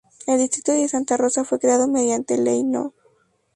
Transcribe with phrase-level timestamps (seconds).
[0.25, 2.91] El distrito de Santa Rosa fue creado mediante Ley No.